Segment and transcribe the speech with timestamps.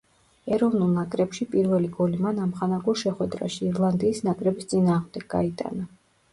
[0.55, 5.91] ეროვნულ ნაკრებში პირველი გოლი მან ამხანაგურ შეხვედრაში ირლანდიის ნაკრების წინააღმდეგ გაიტანა.